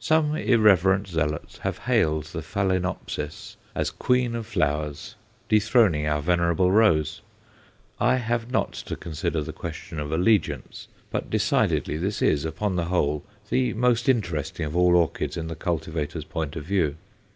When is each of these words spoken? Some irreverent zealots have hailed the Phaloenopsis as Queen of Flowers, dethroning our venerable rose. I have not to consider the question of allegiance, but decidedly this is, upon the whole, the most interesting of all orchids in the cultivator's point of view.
Some 0.00 0.34
irreverent 0.34 1.06
zealots 1.06 1.58
have 1.58 1.78
hailed 1.78 2.24
the 2.24 2.42
Phaloenopsis 2.42 3.54
as 3.76 3.92
Queen 3.92 4.34
of 4.34 4.44
Flowers, 4.44 5.14
dethroning 5.48 6.04
our 6.04 6.20
venerable 6.20 6.72
rose. 6.72 7.22
I 8.00 8.16
have 8.16 8.50
not 8.50 8.72
to 8.72 8.96
consider 8.96 9.40
the 9.40 9.52
question 9.52 10.00
of 10.00 10.10
allegiance, 10.10 10.88
but 11.12 11.30
decidedly 11.30 11.96
this 11.96 12.20
is, 12.22 12.44
upon 12.44 12.74
the 12.74 12.86
whole, 12.86 13.22
the 13.50 13.72
most 13.72 14.08
interesting 14.08 14.66
of 14.66 14.76
all 14.76 14.96
orchids 14.96 15.36
in 15.36 15.46
the 15.46 15.54
cultivator's 15.54 16.24
point 16.24 16.56
of 16.56 16.64
view. 16.64 16.96